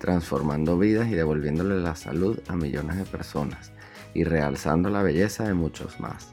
[0.00, 3.70] transformando vidas y devolviéndole la salud a millones de personas
[4.14, 6.32] y realzando la belleza de muchos más.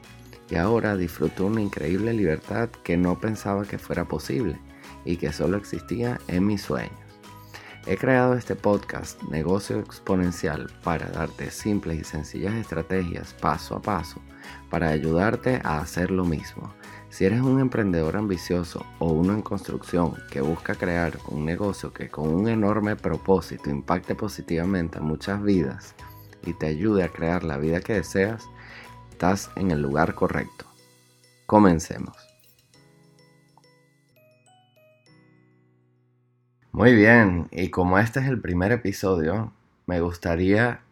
[0.50, 4.58] Y ahora disfruto una increíble libertad que no pensaba que fuera posible
[5.04, 6.98] y que solo existía en mis sueños.
[7.86, 14.20] He creado este podcast Negocio Exponencial para darte simples y sencillas estrategias paso a paso
[14.70, 16.72] para ayudarte a hacer lo mismo
[17.10, 22.08] si eres un emprendedor ambicioso o uno en construcción que busca crear un negocio que
[22.08, 25.94] con un enorme propósito impacte positivamente a muchas vidas
[26.44, 28.48] y te ayude a crear la vida que deseas,
[29.10, 30.66] estás en el lugar correcto.
[31.46, 32.16] Comencemos.
[36.70, 39.52] Muy bien, y como este es el primer episodio,
[39.86, 40.82] me gustaría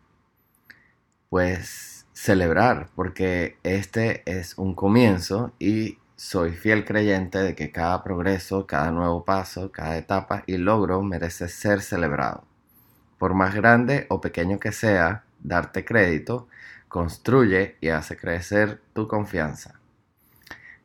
[1.29, 8.67] pues celebrar porque este es un comienzo y soy fiel creyente de que cada progreso,
[8.67, 12.45] cada nuevo paso, cada etapa y logro merece ser celebrado.
[13.19, 16.49] Por más grande o pequeño que sea, darte crédito
[16.89, 19.79] construye y hace crecer tu confianza.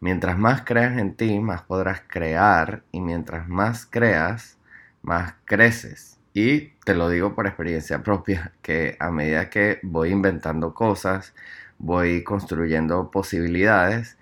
[0.02, 4.58] Mientras más creas en ti, más podrás crear y mientras más creas,
[5.02, 6.20] más creces.
[6.34, 11.34] Y te lo digo por experiencia propia, que a medida que voy inventando cosas,
[11.78, 14.18] voy construyendo posibilidades,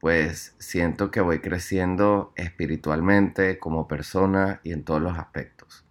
[0.00, 5.84] pues siento que voy creciendo espiritualmente como persona y en todos los aspectos.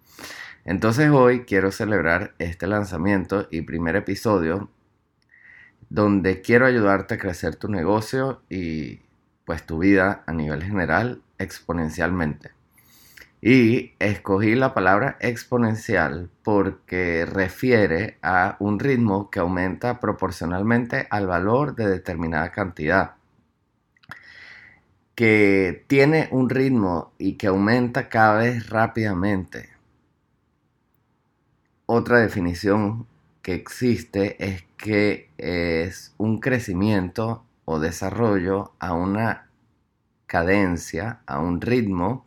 [0.66, 4.70] Entonces hoy quiero celebrar este lanzamiento y primer episodio
[5.89, 9.02] donde quiero ayudarte a crecer tu negocio y
[9.45, 12.61] pues tu vida a nivel general exponencialmente.
[13.42, 21.76] Y escogí la palabra exponencial porque refiere a un ritmo que aumenta proporcionalmente al valor
[21.76, 23.16] de determinada cantidad
[25.22, 29.70] que tiene un ritmo y que aumenta cada vez rápidamente.
[31.86, 33.06] Otra definición
[33.44, 39.48] que existe es que es un crecimiento o desarrollo a una
[40.26, 42.26] cadencia, a un ritmo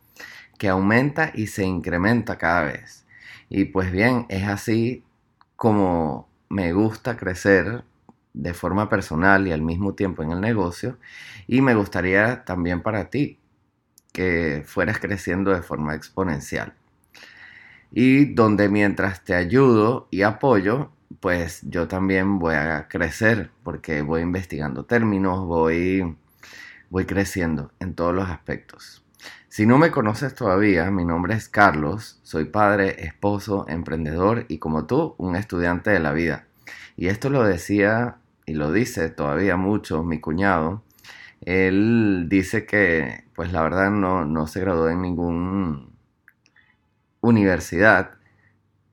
[0.57, 3.05] que aumenta y se incrementa cada vez.
[3.49, 5.03] Y pues bien, es así
[5.55, 7.83] como me gusta crecer
[8.33, 10.97] de forma personal y al mismo tiempo en el negocio.
[11.47, 13.39] Y me gustaría también para ti
[14.11, 16.73] que fueras creciendo de forma exponencial.
[17.91, 24.21] Y donde mientras te ayudo y apoyo, pues yo también voy a crecer porque voy
[24.21, 26.17] investigando términos, voy,
[26.89, 29.04] voy creciendo en todos los aspectos.
[29.47, 34.85] Si no me conoces todavía, mi nombre es Carlos, soy padre, esposo, emprendedor y como
[34.85, 36.45] tú, un estudiante de la vida.
[36.97, 40.83] Y esto lo decía y lo dice todavía mucho mi cuñado,
[41.41, 45.87] él dice que pues la verdad no, no se graduó en ninguna
[47.21, 48.11] universidad.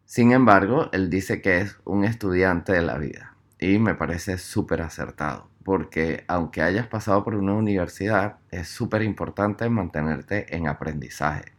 [0.05, 4.83] Sin embargo, él dice que es un estudiante de la vida y me parece súper
[4.83, 11.53] acertado porque aunque hayas pasado por una universidad, es súper importante mantenerte en aprendizaje.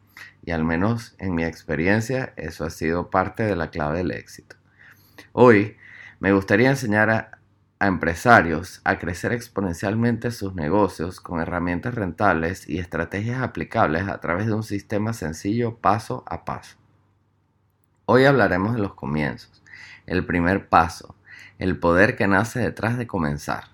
[0.46, 4.56] Y al menos en mi experiencia, eso ha sido parte de la clave del éxito.
[5.32, 5.78] Hoy
[6.20, 7.40] me gustaría enseñar a,
[7.80, 14.54] empresarios a crecer exponencialmente sus negocios con herramientas rentables y estrategias aplicables a través de
[14.54, 16.78] un sistema sencillo paso a paso.
[18.06, 19.64] Hoy hablaremos de los comienzos,
[20.06, 21.16] el primer paso,
[21.60, 23.73] el poder que nace detrás de comenzar.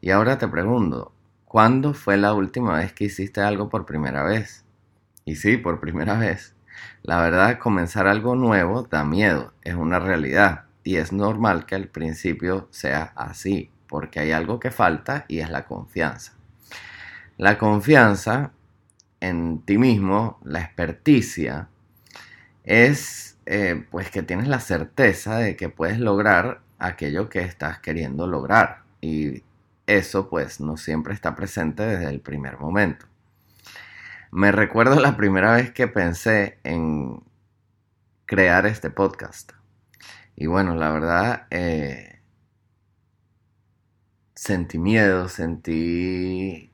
[0.00, 1.12] Y ahora te pregunto,
[1.44, 4.64] ¿cuándo fue la última vez que hiciste algo por primera vez?
[5.24, 6.54] Y sí, por primera vez.
[7.02, 11.88] La verdad, comenzar algo nuevo da miedo, es una realidad y es normal que al
[11.88, 16.32] principio sea así, porque hay algo que falta y es la confianza.
[17.36, 18.52] La confianza
[19.20, 21.68] en ti mismo, la experticia,
[22.64, 28.26] es eh, pues que tienes la certeza de que puedes lograr aquello que estás queriendo
[28.26, 28.82] lograr.
[29.00, 29.42] Y
[29.98, 33.06] eso pues no siempre está presente desde el primer momento.
[34.30, 37.24] Me recuerdo la primera vez que pensé en
[38.26, 39.52] crear este podcast.
[40.36, 42.20] Y bueno, la verdad, eh,
[44.34, 46.72] sentí miedo, sentí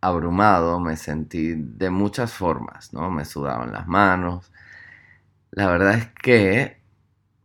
[0.00, 3.10] abrumado, me sentí de muchas formas, ¿no?
[3.10, 4.52] Me sudaban las manos.
[5.52, 6.82] La verdad es que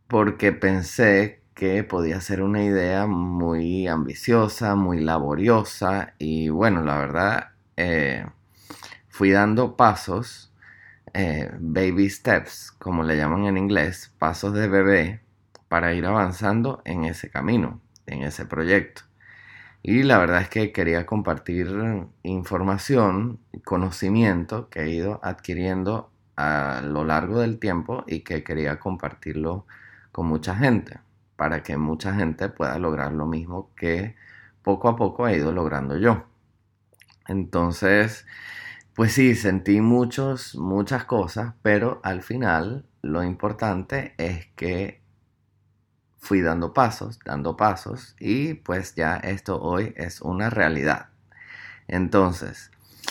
[0.08, 7.50] porque pensé que podía ser una idea muy ambiciosa, muy laboriosa y bueno, la verdad
[7.76, 8.26] eh,
[9.08, 10.52] fui dando pasos,
[11.14, 15.20] eh, baby steps, como le llaman en inglés, pasos de bebé,
[15.68, 19.02] para ir avanzando en ese camino, en ese proyecto.
[19.82, 21.68] Y la verdad es que quería compartir
[22.22, 29.66] información, conocimiento que he ido adquiriendo a lo largo del tiempo y que quería compartirlo
[30.12, 31.03] con mucha gente
[31.36, 34.16] para que mucha gente pueda lograr lo mismo que
[34.62, 36.24] poco a poco he ido logrando yo.
[37.26, 38.26] Entonces,
[38.94, 45.00] pues sí, sentí muchos, muchas cosas, pero al final lo importante es que
[46.18, 51.08] fui dando pasos, dando pasos y pues ya esto hoy es una realidad.
[51.86, 52.70] Entonces,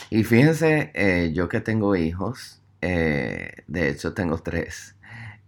[0.10, 4.96] y fíjense, eh, yo que tengo hijos, eh, de hecho tengo tres,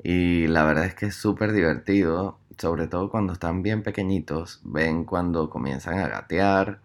[0.03, 5.05] y la verdad es que es súper divertido sobre todo cuando están bien pequeñitos, ven
[5.05, 6.79] cuando comienzan a gatear,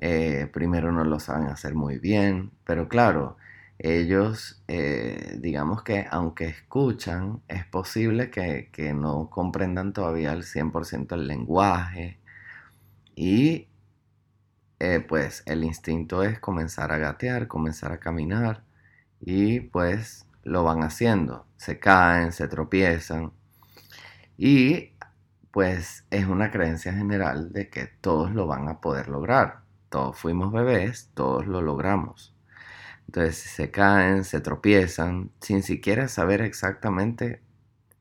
[0.00, 3.36] eh, primero no lo saben hacer muy bien, pero claro,
[3.78, 11.26] ellos, eh, digamos que aunque escuchan, es posible que, no comprendan todavía al 100% el
[11.26, 12.18] lenguaje
[13.16, 13.68] y
[14.78, 18.64] eh, pues el instinto es comenzar a gatear, comenzar a caminar
[19.20, 23.32] y pues lo van haciendo, se caen, se tropiezan
[24.38, 24.89] y
[25.50, 29.60] pues es una creencia general de que todos lo van a poder lograr.
[29.88, 32.34] Todos fuimos bebés, todos lo logramos.
[33.06, 37.42] Entonces se caen, se tropiezan, sin siquiera saber exactamente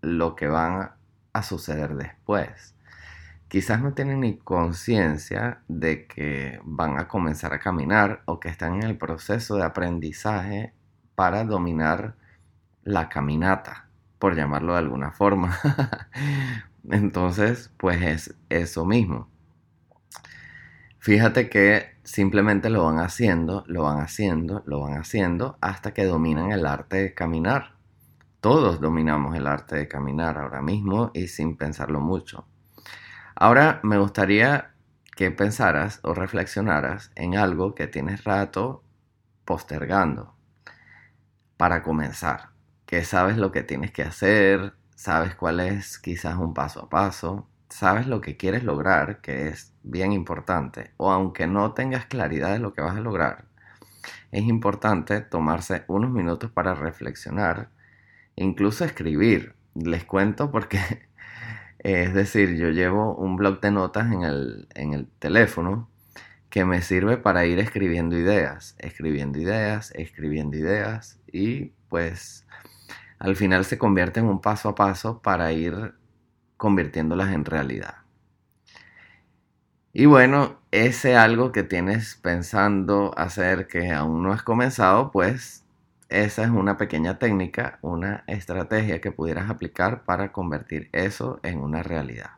[0.01, 0.92] lo que van
[1.34, 2.75] a suceder después.
[3.48, 8.75] Quizás no tienen ni conciencia de que van a comenzar a caminar o que están
[8.75, 10.74] en el proceso de aprendizaje
[11.16, 12.16] para dominar
[12.84, 15.57] la caminata por llamarlo de alguna forma.
[16.90, 19.30] Entonces, pues es eso mismo.
[21.00, 26.52] Fíjate que simplemente lo van haciendo, lo van haciendo, lo van haciendo hasta que dominan
[26.52, 27.76] el arte de caminar.
[28.42, 32.48] Todos dominamos el arte de caminar ahora mismo y sin pensarlo mucho.
[33.36, 34.72] Ahora me gustaría
[35.16, 38.84] que pensaras o reflexionaras en algo que tienes rato
[39.46, 40.36] postergando
[41.58, 42.50] para comenzar
[42.90, 47.48] que sabes lo que tienes que hacer, sabes cuál es quizás un paso a paso,
[47.69, 52.60] sabes lo que quieres lograr, que es bien importante, o aunque no tengas claridad de
[52.60, 53.46] lo que vas a lograr,
[54.31, 57.69] es importante tomarse unos minutos para reflexionar,
[58.36, 59.56] incluso escribir.
[59.74, 60.80] Les cuento porque,
[61.80, 65.90] es decir, yo llevo un blog de notas en el, en el teléfono
[66.50, 72.45] que me sirve para ir escribiendo ideas, escribiendo ideas, escribiendo ideas y pues
[73.19, 75.94] al final se convierte en un paso a paso para ir
[76.57, 77.95] convirtiéndolas en realidad.
[79.94, 85.66] Y bueno, ese algo que tienes pensando hacer que aún no has comenzado, pues
[86.10, 91.83] esa es una pequeña técnica, una estrategia que pudieras aplicar para convertir eso en una
[91.83, 92.31] realidad.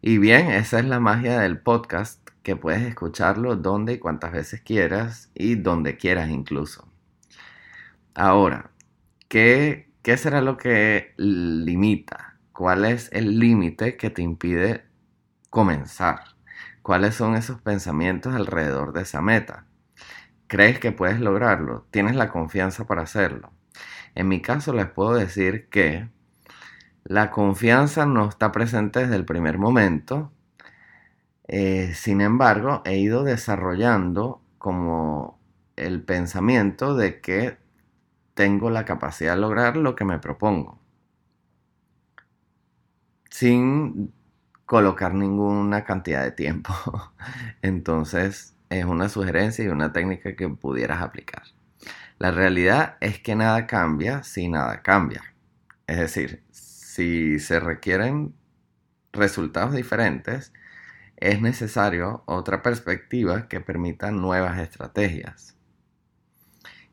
[0.00, 4.60] Y bien, esa es la magia del podcast, que puedes escucharlo donde y cuantas veces
[4.60, 6.88] quieras y donde quieras incluso.
[8.14, 8.71] Ahora,
[9.32, 9.88] ¿Qué,
[10.18, 12.36] será lo que limita?
[12.52, 14.84] ¿Cuál es el límite que te impide
[15.48, 16.20] comenzar?
[16.82, 19.64] ¿Cuáles son esos pensamientos alrededor de esa meta?
[20.48, 21.86] ¿Crees que puedes lograrlo?
[21.90, 23.54] ¿Tienes la confianza para hacerlo?
[24.14, 26.10] En mi caso les puedo decir que
[27.04, 30.30] la confianza no está presente desde el primer momento.
[31.48, 35.40] Eh, sin embargo, he ido desarrollando como
[35.76, 37.61] el pensamiento de que
[38.34, 40.80] tengo la capacidad de lograr lo que me propongo.
[43.30, 44.12] Sin
[44.66, 46.72] colocar ninguna cantidad de tiempo.
[47.62, 51.42] Entonces es una sugerencia y una técnica que pudieras aplicar.
[52.18, 55.22] La realidad es que nada cambia si nada cambia.
[55.86, 58.34] Es decir, si se requieren
[59.12, 60.52] resultados diferentes,
[61.16, 65.56] es necesario otra perspectiva que permita nuevas estrategias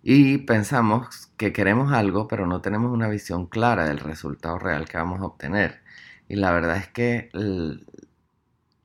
[0.02, 4.98] y pensamos que queremos algo, pero no tenemos una visión clara del resultado real que
[4.98, 5.82] vamos a obtener.
[6.28, 7.30] Y la verdad es que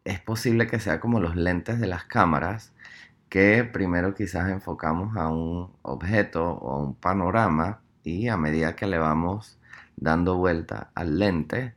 [0.04, 2.73] es posible que sea como los lentes de las cámaras,
[3.28, 8.87] que primero quizás enfocamos a un objeto o a un panorama y a medida que
[8.87, 9.59] le vamos
[9.97, 11.75] dando vuelta al lente,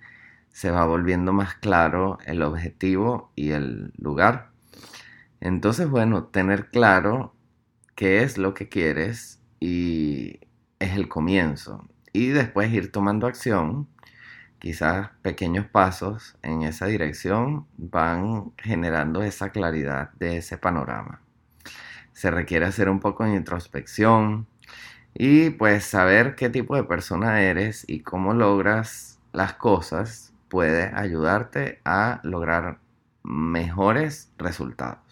[0.52, 4.50] se va volviendo más claro el objetivo y el lugar.
[5.40, 7.34] Entonces, bueno, tener claro
[7.98, 10.40] qué es lo que quieres y
[10.80, 11.84] es el comienzo.
[12.14, 13.88] Y después ir tomando acción
[14.60, 21.22] quizás pequeños pasos en esa dirección van generando esa claridad de ese panorama.
[22.14, 24.46] Se requiere hacer un poco de introspección
[25.16, 31.82] y pues saber qué tipo de persona eres y cómo logras las cosas puede ayudarte
[31.84, 32.78] a lograr
[33.24, 35.07] mejores resultados.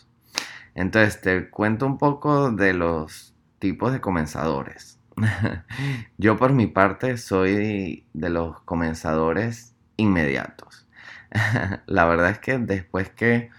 [0.75, 4.99] Entonces te cuento un poco de los tipos de comenzadores.
[6.17, 10.87] Yo por mi parte soy de los comenzadores inmediatos.
[11.85, 13.49] La verdad es que después que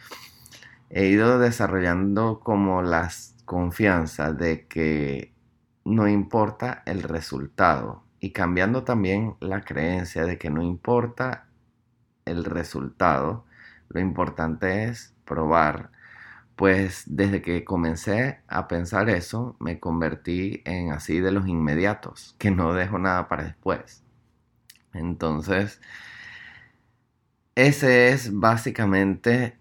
[0.90, 5.32] he ido desarrollando como las confianzas de que
[5.85, 11.46] no importa el resultado y cambiando también la creencia de que no importa
[12.25, 13.44] el resultado,
[13.88, 15.90] lo importante es probar.
[16.56, 22.50] Pues desde que comencé a pensar eso, me convertí en así de los inmediatos, que
[22.50, 24.02] no dejo nada para después.
[24.94, 25.80] Entonces,
[27.54, 29.58] ese es básicamente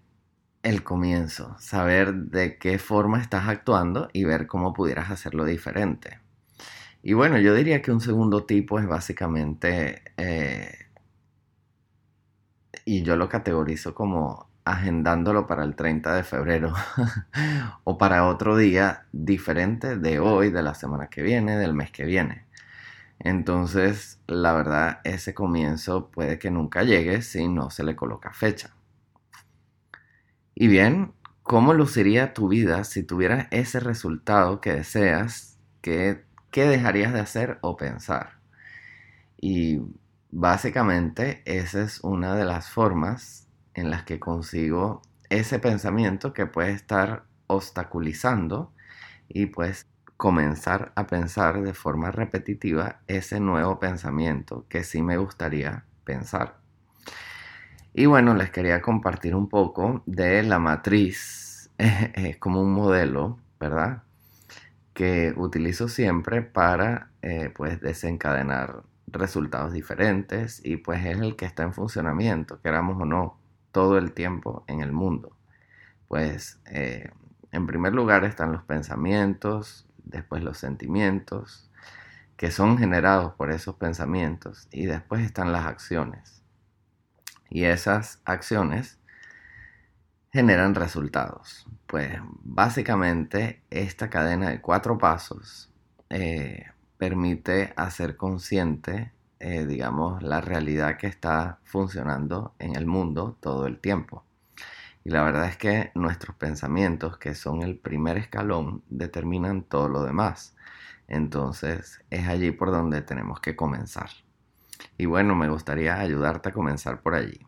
[0.62, 6.20] el comienzo, saber de qué forma estás actuando y ver cómo pudieras hacerlo diferente.
[7.02, 10.86] Y bueno, yo diría que un segundo tipo es básicamente eh,
[12.84, 16.74] y yo lo categorizo como agendándolo para el 30 de febrero
[17.84, 22.04] o para otro día diferente de hoy, de la semana que viene, del mes que
[22.04, 22.44] viene.
[23.18, 28.74] Entonces, la verdad, ese comienzo puede que nunca llegue si no se le coloca fecha.
[30.54, 35.58] Y bien, ¿cómo luciría tu vida si tuvieras ese resultado que deseas?
[35.80, 38.40] ¿Qué, qué dejarías de hacer o pensar?
[39.40, 39.80] Y
[40.38, 43.45] Básicamente, esa es una de las formas
[43.76, 48.72] en las que consigo ese pensamiento que puede estar obstaculizando
[49.28, 55.84] y pues comenzar a pensar de forma repetitiva ese nuevo pensamiento que sí me gustaría
[56.04, 56.56] pensar.
[57.92, 64.02] Y bueno, les quería compartir un poco de la matriz, es como un modelo, ¿verdad?
[64.94, 71.62] Que utilizo siempre para eh, pues desencadenar resultados diferentes y pues es el que está
[71.62, 73.38] en funcionamiento, queramos o no,
[73.76, 75.36] todo el tiempo en el mundo.
[76.08, 77.10] Pues eh,
[77.52, 81.70] en primer lugar están los pensamientos, después los sentimientos,
[82.38, 86.42] que son generados por esos pensamientos, y después están las acciones.
[87.50, 88.98] Y esas acciones
[90.32, 91.66] generan resultados.
[91.86, 95.70] Pues básicamente esta cadena de cuatro pasos
[96.08, 96.64] eh,
[96.96, 103.78] permite hacer consciente, eh, digamos, la realidad que está funcionando en el mundo todo el
[103.78, 104.24] tiempo.
[105.04, 110.04] Y la verdad es que nuestros pensamientos, que son el primer escalón, determinan todo lo
[110.04, 110.56] demás.
[111.08, 114.10] Entonces es allí por donde tenemos que comenzar.
[114.98, 117.38] Y bueno, me gustaría ayudarte a comenzar por allí.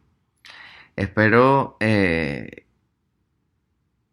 [0.97, 2.67] Espero eh,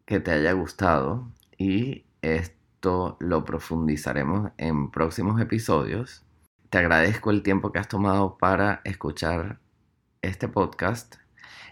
[0.05, 2.05] que te haya gustado y
[3.19, 6.24] lo profundizaremos en próximos episodios.
[6.69, 9.59] Te agradezco el tiempo que has tomado para escuchar
[10.21, 11.15] este podcast.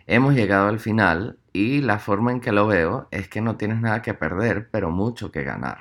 [0.05, 3.81] Hemos llegado al final y la forma en que lo veo es que no tienes
[3.81, 5.79] nada que perder, pero mucho que ganar.